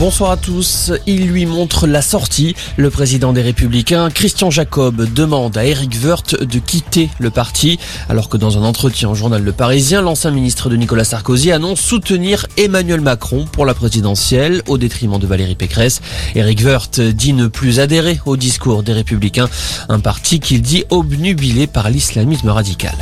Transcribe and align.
Bonsoir 0.00 0.30
à 0.30 0.38
tous. 0.38 0.92
Il 1.06 1.26
lui 1.26 1.44
montre 1.44 1.86
la 1.86 2.00
sortie. 2.00 2.56
Le 2.78 2.88
président 2.88 3.34
des 3.34 3.42
Républicains, 3.42 4.08
Christian 4.08 4.50
Jacob, 4.50 5.04
demande 5.12 5.58
à 5.58 5.66
Éric 5.66 5.94
Woerth 6.02 6.42
de 6.42 6.58
quitter 6.58 7.10
le 7.18 7.28
parti, 7.28 7.78
alors 8.08 8.30
que 8.30 8.38
dans 8.38 8.56
un 8.56 8.62
entretien 8.62 9.10
au 9.10 9.14
journal 9.14 9.42
Le 9.42 9.52
Parisien, 9.52 10.00
l'ancien 10.00 10.30
ministre 10.30 10.70
de 10.70 10.76
Nicolas 10.76 11.04
Sarkozy 11.04 11.52
annonce 11.52 11.80
soutenir 11.80 12.46
Emmanuel 12.56 13.02
Macron 13.02 13.44
pour 13.52 13.66
la 13.66 13.74
présidentielle 13.74 14.62
au 14.68 14.78
détriment 14.78 15.18
de 15.18 15.26
Valérie 15.26 15.54
Pécresse. 15.54 16.00
Éric 16.34 16.62
Woerth 16.64 16.98
dit 16.98 17.34
ne 17.34 17.46
plus 17.46 17.78
adhérer 17.78 18.20
au 18.24 18.38
discours 18.38 18.82
des 18.82 18.94
Républicains, 18.94 19.50
un 19.90 20.00
parti 20.00 20.40
qu'il 20.40 20.62
dit 20.62 20.84
obnubilé 20.88 21.66
par 21.66 21.90
l'islamisme 21.90 22.48
radical. 22.48 22.96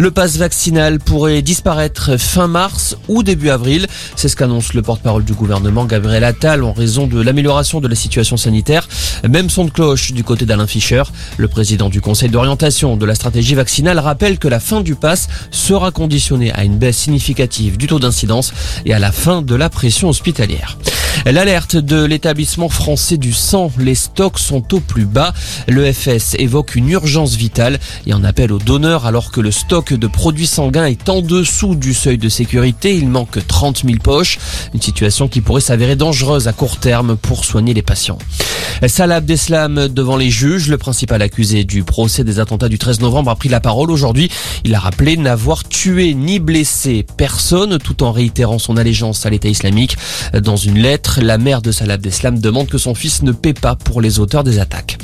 Le 0.00 0.10
passe 0.10 0.38
vaccinal 0.38 0.98
pourrait 0.98 1.42
disparaître 1.42 2.16
fin 2.16 2.46
mars 2.46 2.96
ou 3.08 3.22
début 3.22 3.50
avril. 3.50 3.86
C'est 4.16 4.30
ce 4.30 4.36
qu'annonce 4.36 4.72
le 4.72 4.80
porte-parole 4.80 5.24
du 5.24 5.34
gouvernement 5.34 5.84
Gabriel 5.84 6.24
Attal 6.24 6.64
en 6.64 6.72
raison 6.72 7.06
de 7.06 7.20
l'amélioration 7.20 7.82
de 7.82 7.86
la 7.86 7.94
situation 7.94 8.38
sanitaire. 8.38 8.88
Même 9.28 9.50
son 9.50 9.66
de 9.66 9.70
cloche 9.70 10.12
du 10.12 10.24
côté 10.24 10.46
d'Alain 10.46 10.66
Fischer. 10.66 11.02
Le 11.36 11.48
président 11.48 11.90
du 11.90 12.00
conseil 12.00 12.30
d'orientation 12.30 12.96
de 12.96 13.04
la 13.04 13.14
stratégie 13.14 13.54
vaccinale 13.54 13.98
rappelle 13.98 14.38
que 14.38 14.48
la 14.48 14.58
fin 14.58 14.80
du 14.80 14.94
pass 14.94 15.28
sera 15.50 15.90
conditionnée 15.90 16.50
à 16.54 16.64
une 16.64 16.78
baisse 16.78 16.96
significative 16.96 17.76
du 17.76 17.86
taux 17.86 17.98
d'incidence 17.98 18.54
et 18.86 18.94
à 18.94 18.98
la 18.98 19.12
fin 19.12 19.42
de 19.42 19.54
la 19.54 19.68
pression 19.68 20.08
hospitalière. 20.08 20.78
L'alerte 21.26 21.76
de 21.76 22.02
l'établissement 22.02 22.70
français 22.70 23.18
du 23.18 23.32
sang, 23.32 23.70
les 23.78 23.94
stocks 23.94 24.38
sont 24.38 24.74
au 24.74 24.80
plus 24.80 25.04
bas. 25.04 25.34
L'EFS 25.68 26.34
évoque 26.38 26.74
une 26.76 26.88
urgence 26.88 27.34
vitale 27.34 27.78
et 28.06 28.14
en 28.14 28.24
appelle 28.24 28.52
aux 28.52 28.58
donneurs 28.58 29.04
alors 29.04 29.30
que 29.30 29.40
le 29.40 29.50
stock 29.50 29.92
de 29.92 30.06
produits 30.06 30.46
sanguins 30.46 30.86
est 30.86 31.10
en 31.10 31.20
dessous 31.20 31.74
du 31.74 31.92
seuil 31.92 32.16
de 32.16 32.28
sécurité. 32.30 32.94
Il 32.94 33.08
manque 33.08 33.46
30 33.46 33.82
000 33.84 33.98
poches, 34.02 34.38
une 34.72 34.80
situation 34.80 35.28
qui 35.28 35.42
pourrait 35.42 35.60
s'avérer 35.60 35.94
dangereuse 35.94 36.48
à 36.48 36.52
court 36.52 36.78
terme 36.78 37.16
pour 37.16 37.44
soigner 37.44 37.74
les 37.74 37.82
patients. 37.82 38.18
Salah 38.86 39.16
Abdeslam 39.16 39.88
devant 39.88 40.16
les 40.16 40.30
juges, 40.30 40.68
le 40.68 40.78
principal 40.78 41.22
accusé 41.22 41.64
du 41.64 41.82
procès 41.84 42.24
des 42.24 42.40
attentats 42.40 42.68
du 42.68 42.78
13 42.78 43.00
novembre 43.00 43.30
a 43.30 43.36
pris 43.36 43.48
la 43.48 43.60
parole 43.60 43.90
aujourd'hui. 43.90 44.30
Il 44.64 44.74
a 44.74 44.80
rappelé 44.80 45.16
n'avoir 45.16 45.64
tué 45.64 46.14
ni 46.14 46.38
blessé 46.38 47.06
personne 47.16 47.78
tout 47.78 48.02
en 48.02 48.12
réitérant 48.12 48.58
son 48.58 48.76
allégeance 48.76 49.26
à 49.26 49.30
l'État 49.30 49.48
islamique. 49.48 49.96
Dans 50.42 50.56
une 50.56 50.78
lettre, 50.78 51.20
la 51.22 51.38
mère 51.38 51.62
de 51.62 51.72
Salah 51.72 51.94
Abdeslam 51.94 52.38
demande 52.38 52.68
que 52.68 52.78
son 52.78 52.94
fils 52.94 53.22
ne 53.22 53.32
paie 53.32 53.54
pas 53.54 53.76
pour 53.76 54.00
les 54.00 54.18
auteurs 54.18 54.44
des 54.44 54.58
attaques. 54.58 54.98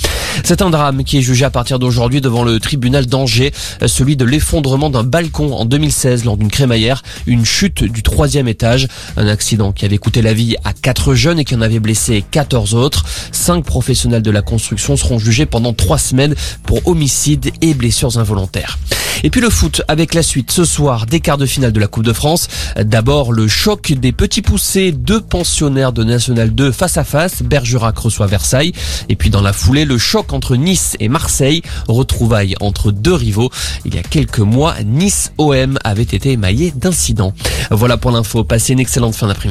C'est 0.44 0.62
un 0.62 0.70
drame 0.70 1.04
qui 1.04 1.18
est 1.18 1.22
jugé 1.22 1.44
à 1.44 1.50
partir 1.50 1.78
d'aujourd'hui 1.78 2.20
devant 2.20 2.44
le 2.44 2.60
tribunal 2.60 3.06
d'Angers, 3.06 3.52
celui 3.86 4.16
de 4.16 4.24
l'effondrement 4.24 4.90
d'un 4.90 5.04
balcon 5.04 5.52
en 5.54 5.64
2016 5.64 6.24
lors 6.24 6.36
d'une 6.36 6.50
crémaillère, 6.50 7.02
une 7.26 7.44
chute 7.44 7.84
du 7.84 8.02
troisième 8.02 8.48
étage, 8.48 8.88
un 9.16 9.26
accident 9.26 9.72
qui 9.72 9.84
avait 9.84 9.98
coûté 9.98 10.22
la 10.22 10.34
vie 10.34 10.56
à 10.64 10.72
quatre 10.72 11.14
jeunes 11.14 11.38
et 11.38 11.44
qui 11.44 11.54
en 11.54 11.60
avait 11.60 11.80
blessé 11.80 12.24
14 12.30 12.74
autres. 12.74 13.04
Cinq 13.32 13.64
professionnels 13.64 14.22
de 14.22 14.30
la 14.30 14.42
construction 14.42 14.96
seront 14.96 15.18
jugés 15.18 15.46
pendant 15.46 15.72
trois 15.72 15.98
semaines 15.98 16.34
pour 16.64 16.86
homicide 16.86 17.50
et 17.60 17.74
blessures 17.74 18.18
involontaires. 18.18 18.78
Et 19.22 19.30
puis 19.30 19.40
le 19.40 19.50
foot 19.50 19.82
avec 19.88 20.14
la 20.14 20.22
suite 20.22 20.50
ce 20.50 20.64
soir 20.64 21.06
des 21.06 21.20
quarts 21.20 21.38
de 21.38 21.46
finale 21.46 21.72
de 21.72 21.80
la 21.80 21.86
Coupe 21.86 22.04
de 22.04 22.12
France. 22.12 22.48
D'abord 22.76 23.32
le 23.32 23.48
choc 23.48 23.92
des 23.92 24.12
petits 24.12 24.42
poussés, 24.42 24.92
deux 24.92 25.20
pensionnaires 25.20 25.92
de 25.92 26.04
National 26.04 26.54
2 26.54 26.72
face 26.72 26.96
à 26.96 27.04
face. 27.04 27.42
Bergerac 27.42 27.96
reçoit 27.98 28.26
Versailles. 28.26 28.72
Et 29.08 29.16
puis 29.16 29.30
dans 29.30 29.42
la 29.42 29.52
foulée, 29.52 29.84
le 29.84 29.98
choc 29.98 30.32
entre 30.32 30.56
Nice 30.56 30.96
et 31.00 31.08
Marseille. 31.08 31.62
Retrouvailles 31.88 32.54
entre 32.60 32.92
deux 32.92 33.14
rivaux. 33.14 33.50
Il 33.84 33.94
y 33.94 33.98
a 33.98 34.02
quelques 34.02 34.40
mois, 34.40 34.74
Nice-OM 34.84 35.78
avait 35.84 36.02
été 36.02 36.32
émaillé 36.32 36.72
d'incidents. 36.74 37.32
Voilà 37.70 37.96
pour 37.96 38.10
l'info. 38.10 38.44
Passez 38.44 38.72
une 38.72 38.80
excellente 38.80 39.14
fin 39.14 39.26
d'après-midi. 39.26 39.44